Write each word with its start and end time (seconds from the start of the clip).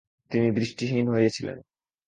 তিনি 0.31 0.47
দৃষ্টিহীন 0.51 1.05
হয়েছিলেন। 1.07 1.57